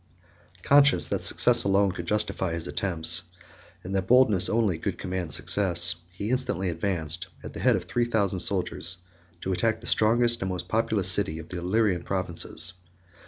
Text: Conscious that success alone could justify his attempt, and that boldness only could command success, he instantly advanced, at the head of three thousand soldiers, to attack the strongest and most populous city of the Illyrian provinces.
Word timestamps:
Conscious 0.63 1.07
that 1.09 1.21
success 1.21 1.63
alone 1.63 1.91
could 1.91 2.07
justify 2.07 2.53
his 2.53 2.65
attempt, 2.67 3.21
and 3.83 3.93
that 3.93 4.07
boldness 4.07 4.49
only 4.49 4.79
could 4.79 4.97
command 4.97 5.31
success, 5.31 5.93
he 6.11 6.31
instantly 6.31 6.69
advanced, 6.69 7.27
at 7.43 7.53
the 7.53 7.59
head 7.59 7.75
of 7.75 7.83
three 7.83 8.05
thousand 8.05 8.39
soldiers, 8.39 8.97
to 9.41 9.53
attack 9.53 9.79
the 9.79 9.85
strongest 9.85 10.41
and 10.41 10.49
most 10.49 10.67
populous 10.67 11.07
city 11.11 11.37
of 11.37 11.49
the 11.49 11.59
Illyrian 11.59 12.01
provinces. 12.01 12.73